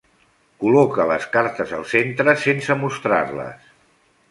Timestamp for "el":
1.81-1.85